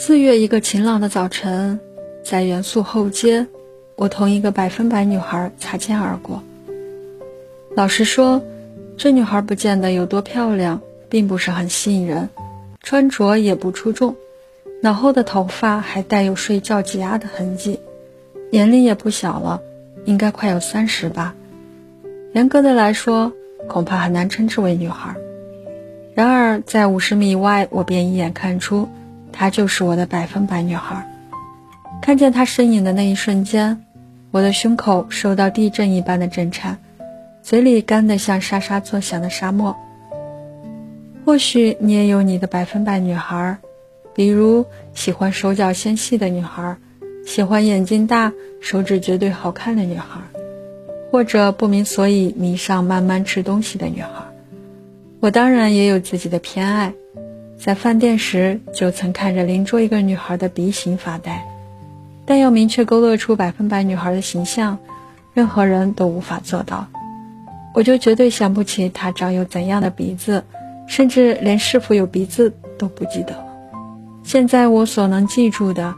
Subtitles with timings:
[0.00, 1.80] 四月一个晴朗的早晨，
[2.22, 3.48] 在元素后街，
[3.96, 6.40] 我同一个百分百女孩擦肩而过。
[7.74, 8.40] 老实说，
[8.96, 12.28] 这女孩不见得有多漂亮，并不是很吸引人，
[12.80, 14.14] 穿着也不出众，
[14.80, 17.80] 脑后的头发还带有睡觉挤压的痕迹，
[18.52, 19.60] 年龄也不小了，
[20.04, 21.34] 应该快有三十吧。
[22.34, 23.32] 严格的来说，
[23.66, 25.16] 恐怕很难称之为女孩。
[26.14, 28.88] 然而，在五十米外，我便一眼看出，
[29.32, 31.08] 她就是我的百分百女孩。
[32.00, 33.84] 看见她身影的那一瞬间，
[34.30, 36.78] 我的胸口受到地震一般的震颤。
[37.42, 39.74] 嘴里干得像沙沙作响的沙漠。
[41.24, 43.56] 或许你也有你的百分百女孩，
[44.14, 46.76] 比如喜欢手脚纤细的女孩，
[47.26, 50.20] 喜欢眼睛大、手指绝对好看的女孩，
[51.10, 54.10] 或者不明所以迷上慢慢吃东西的女孩。
[55.20, 56.92] 我当然也有自己的偏爱，
[57.58, 61.44] 在饭店时就曾看着邻桌一个女孩的鼻型发呆，
[62.24, 64.78] 但要明确勾勒出百分百女孩的形象，
[65.34, 66.86] 任何人都无法做到。
[67.74, 70.44] 我就绝对想不起她长有怎样的鼻子，
[70.86, 73.44] 甚至连是否有鼻子都不记得了。
[74.22, 75.92] 现在我所能记住的，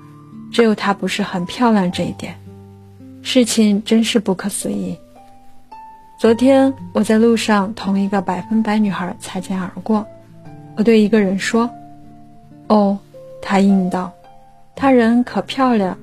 [0.50, 2.34] 只有她不是很漂亮这一点。
[3.22, 4.96] 事情真是不可思议。
[6.18, 10.06] 昨天我在路上同一个百分百女孩擦肩而过，
[10.80, 11.68] 我对一个人说
[12.68, 12.98] ：“哦。”
[13.42, 14.14] 他应道
[14.74, 15.98] ：“她人可漂亮。”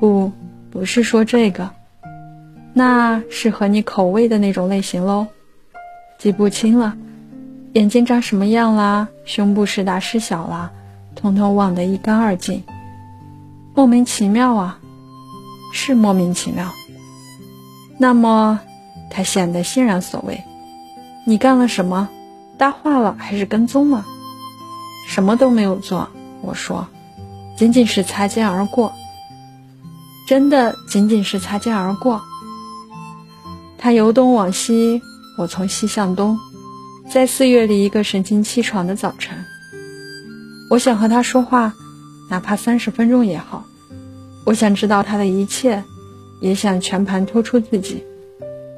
[0.00, 0.32] 不，
[0.72, 1.70] 不是说这个。
[2.72, 5.28] 那是合你口味的那种类型喽，
[6.18, 6.96] 记不清了，
[7.74, 10.72] 眼睛长什么样啦，胸部是大是小啦，
[11.14, 12.64] 通通忘得一干二净。
[13.72, 14.80] 莫名其妙啊，
[15.72, 16.72] 是莫名其妙。
[17.98, 18.58] 那么，
[19.10, 20.42] 他显得欣然所谓。
[21.24, 22.08] 你干了什么？
[22.58, 24.04] 搭话了还是跟踪了？
[25.08, 26.08] 什么都没有做，
[26.42, 26.86] 我说，
[27.56, 28.92] 仅仅是擦肩而过。
[30.26, 32.20] 真的仅仅是擦肩而过。
[33.78, 35.00] 他由东往西，
[35.38, 36.36] 我从西向东，
[37.08, 39.44] 在四月里一个神清气爽的早晨，
[40.70, 41.72] 我想和他说话，
[42.28, 43.64] 哪怕三十分钟也好。
[44.44, 45.84] 我想知道他的一切，
[46.40, 48.02] 也想全盘托出自己。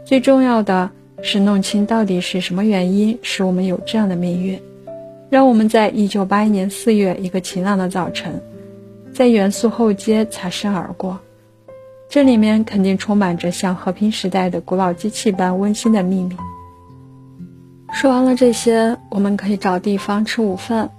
[0.06, 0.90] 最重要的
[1.22, 4.60] 是弄清到底是什么原因使我们有这样的命运，
[5.30, 8.40] 让我们在一九八一年四月一个晴朗的早晨，
[9.12, 11.18] 在元素后街擦身而过。
[12.08, 16.36] 这里面肯定充满着像和平时代的古老机器般温馨的秘密。
[17.92, 20.90] 说完了这些，我们可以找地方吃午饭，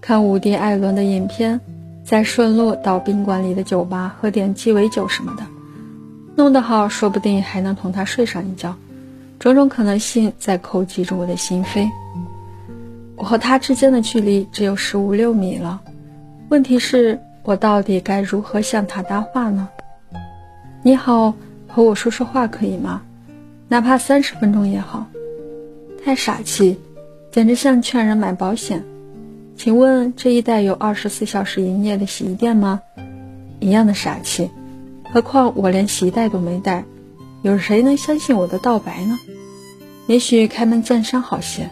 [0.00, 1.60] 看伍迪·艾伦的影片，
[2.04, 5.42] 再顺路到宾馆里的酒吧喝点鸡尾酒什么的。
[6.36, 8.74] 弄得好，说不定还能同他睡上一觉。
[9.38, 11.88] 种种可能性在叩击着我的心扉。
[13.16, 15.80] 我和他之间的距离只有十五六米了，
[16.48, 19.68] 问题是，我到底该如何向他搭话呢？
[20.82, 21.34] 你好，
[21.66, 23.02] 和我说说话可以吗？
[23.68, 25.06] 哪怕三十分钟也好。
[26.04, 26.78] 太傻气，
[27.30, 28.84] 简直像劝人买保险。
[29.56, 32.80] 请问这一带有二十四小时营业的洗衣店吗？
[33.60, 34.50] 一样的傻气。
[35.12, 36.84] 何况我连洗衣袋都没带，
[37.42, 39.18] 有谁能相信我的道白呢？
[40.06, 41.70] 也许开门见山好些。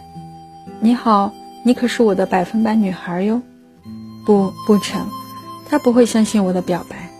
[0.79, 1.33] 你好，
[1.65, 3.41] 你可是我的百分百女孩哟。
[4.25, 5.07] 不，不成，
[5.69, 7.11] 他不会相信我的表白。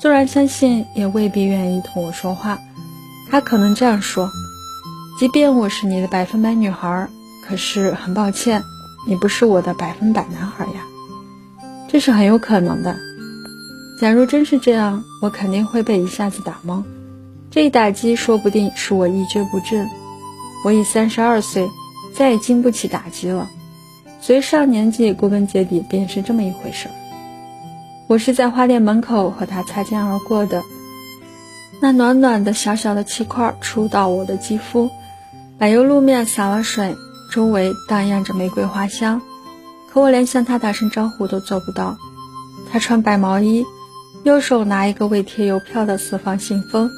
[0.00, 2.58] 纵然相信，也未必愿意同我说话。
[3.30, 4.30] 他可能这样说
[5.18, 7.08] ：“即便我是你的百分百女孩，
[7.46, 8.62] 可是很抱歉，
[9.06, 10.84] 你不是我的百分百男孩呀。”
[11.88, 12.96] 这是很有可能的。
[14.00, 16.82] 假如真是这样，我肯定会被一下子打懵。
[17.54, 19.88] 这一打击说不定使我一蹶不振。
[20.64, 21.70] 我已三十二岁，
[22.12, 23.48] 再也经不起打击了。
[24.20, 26.88] 随上年纪，归根结底便是这么一回事。
[28.08, 30.64] 我是在花店门口和他擦肩而过的，
[31.80, 34.90] 那暖暖的小小的气块触到我的肌肤，
[35.56, 36.96] 柏油路面洒了水，
[37.30, 39.22] 周围荡漾着玫瑰花香，
[39.92, 41.96] 可我连向他打声招呼都做不到。
[42.72, 43.64] 他穿白毛衣，
[44.24, 46.90] 右手拿一个未贴邮票的四方信封，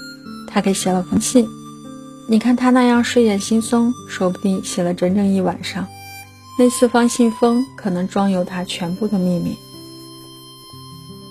[0.56, 1.47] 他给写了封信。
[2.26, 5.87] 你看他那样睡眼惺忪，说不定写了整整一晚上。
[6.58, 9.55] 那四方信封可能装有他全部的秘密。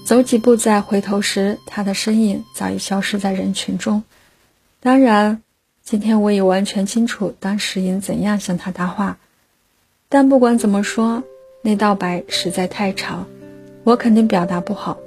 [0.06, 4.04] 走几步再回头时，他的身影早已消失在人群中。
[4.80, 5.42] 当然，
[5.84, 9.18] 今天我已完全清楚当时应怎样向他搭话。
[10.08, 11.24] 但不管怎么说，
[11.64, 13.26] 那道白实在太长，
[13.84, 15.00] 我肯定表达不好。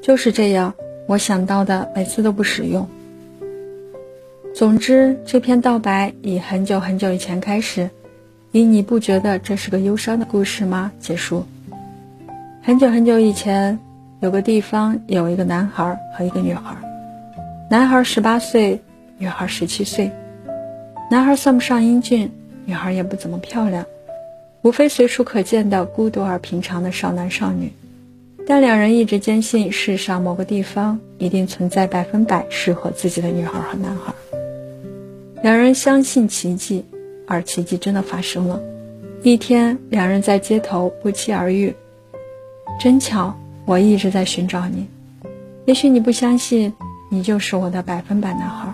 [0.00, 0.72] 就是这样，
[1.06, 2.88] 我想到的每次都不实用。
[4.54, 7.88] 总之，这篇道白以很久很久以前开始，
[8.50, 10.92] 以你不觉得这是个忧伤的故事吗？
[11.00, 11.46] 结束。
[12.62, 13.78] 很久很久以前，
[14.20, 16.76] 有个地方有一个男孩和一个女孩，
[17.70, 18.78] 男孩十八岁，
[19.16, 20.12] 女孩十七岁。
[21.10, 22.30] 男孩算不上英俊，
[22.66, 23.86] 女孩也不怎么漂亮，
[24.60, 27.72] 无非随处可见的孤独而平常的少男少女。
[28.46, 34.12] 但两人一直坚信，世上某个地方一定存在百分百适合自己的女孩和男孩。
[35.42, 36.84] 两人相信奇迹，
[37.26, 38.60] 而奇迹真的发生了。
[39.24, 41.74] 一天，两人在街头不期而遇。
[42.80, 43.34] 真巧，
[43.64, 44.86] 我一直在寻找你。
[45.64, 46.72] 也许你不相信，
[47.10, 48.72] 你就是我的百分百男孩。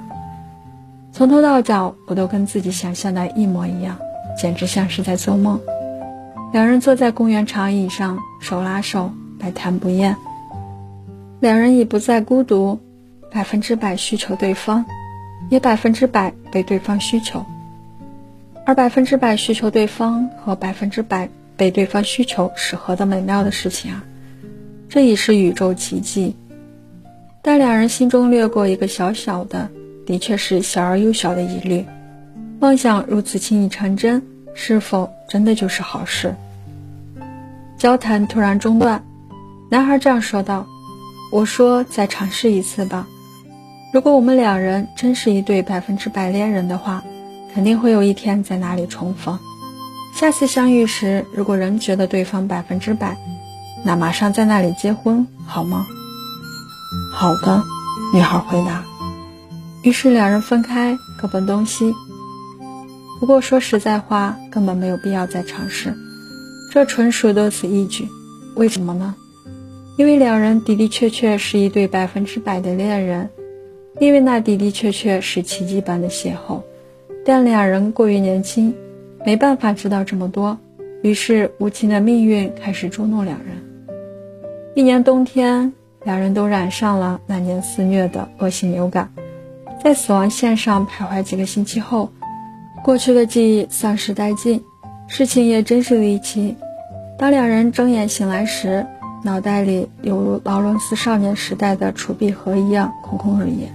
[1.11, 3.97] 从头到脚，我都跟自己想象的一模一样，
[4.37, 5.59] 简直像是在做梦。
[6.53, 10.15] 两人坐在公园长椅上，手拉手，百谈不厌。
[11.41, 12.79] 两人已不再孤独，
[13.31, 14.85] 百分之百需求对方，
[15.51, 17.45] 也百分之百被对方需求。
[18.67, 21.29] 而百分之百需求对方和百分之百。
[21.59, 24.05] 被对方需求是何等美妙的事情啊！
[24.89, 26.37] 这已是宇宙奇迹。
[27.43, 29.69] 但两人心中掠过一个小小的，
[30.07, 31.85] 的确是小而又小的疑虑：
[32.61, 34.23] 梦想如此轻易成真，
[34.55, 36.33] 是否真的就是好事？
[37.77, 39.05] 交谈突然中断，
[39.69, 40.65] 男孩这样说道
[41.33, 43.09] ：“我说，再尝试一次吧。
[43.93, 47.03] 如果我们两人真是一对百分之百恋人的话，
[47.55, 49.39] 肯定会有一天在哪里重逢。”
[50.15, 53.17] 下次相遇时，如果仍觉得对方百分之百，
[53.85, 55.87] 那马上在那里结婚好吗？
[57.13, 57.63] 好的，
[58.13, 58.85] 女孩回答。
[59.83, 61.95] 于是两人分开，各奔东西。
[63.21, 65.97] 不过说实在话，根本没有必要再尝试，
[66.73, 68.09] 这纯属多此一举。
[68.57, 69.15] 为什么呢？
[69.97, 73.31] 因为两人的的确确是一对百分之百的恋人，
[74.01, 76.61] 因为那的的确确是奇迹般的邂逅，
[77.25, 78.75] 但两人过于年轻。
[79.27, 80.57] 没办法知道这么多，
[81.03, 83.57] 于是无情的命运开始捉弄两人。
[84.75, 85.73] 一年冬天，
[86.05, 89.13] 两人都染上了那年肆虐的恶性流感，
[89.83, 92.11] 在死亡线上徘徊几个星期后，
[92.85, 94.63] 过去的记忆丧失殆尽。
[95.09, 96.55] 事情也真是离奇。
[97.19, 98.87] 当两人睁眼醒来时，
[99.25, 103.69] 脑袋里犹如劳伦斯少年时代的储币盒一样空空如也。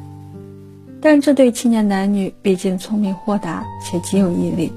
[1.05, 4.71] 但这对青年男女毕竟聪明豁达且极有毅力。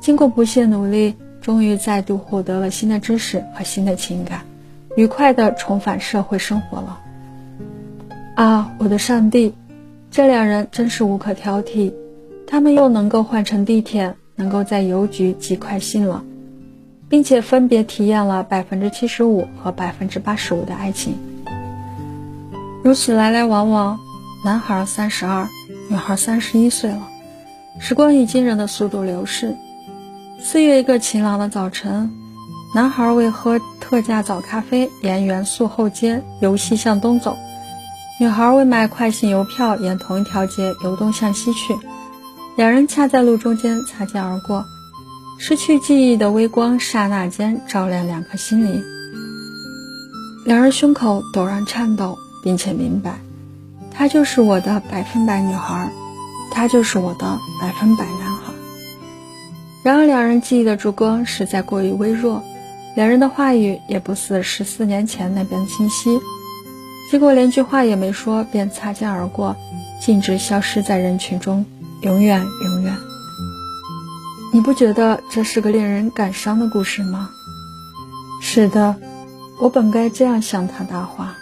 [0.00, 4.40] 经过不懈努力，终于再度获得了新的知识和新的情感，
[4.96, 6.98] 愉快地重返社会生活了。
[8.34, 9.54] 啊，我的上帝，
[10.10, 11.94] 这两人真是无可挑剔，
[12.44, 16.24] 他们又能够换乘地铁，能够在邮局寄快信了，
[17.08, 21.14] 并且分别体验了百分之七十五和百分之八十五的爱情。
[22.82, 24.00] 如此来来往往，
[24.46, 25.48] 男孩三十二，
[25.88, 27.08] 女孩三十一岁了，
[27.80, 29.56] 时光以惊人的速度流逝。
[30.40, 32.08] 四月一个晴朗的早晨，
[32.72, 37.32] 男孩为喝特价早咖啡，沿元素后街由西向东走；
[38.20, 41.74] 女孩为买快信邮票，沿同一条街由东向西去。
[42.56, 44.64] 两人恰在路中间擦肩而过，
[45.40, 48.80] 失去记忆的微光刹那间照亮两颗心灵。
[50.44, 53.18] 两人胸口陡然颤抖，并且明白，
[53.96, 55.90] 她就是我的百分百女孩，
[56.50, 58.52] 他就是我的百分百男孩。
[59.82, 62.42] 然而，两人记忆的烛光实在过于微弱，
[62.94, 66.20] 两人的话语也不似十四年前那般清晰。
[67.10, 69.56] 结果连句话也没说，便擦肩而过，
[70.00, 71.64] 径直消失在人群中，
[72.02, 72.96] 永远永远。
[74.52, 77.30] 你不觉得这是个令人感伤的故事吗？
[78.42, 78.96] 是的，
[79.60, 81.34] 我本该这样向他搭话。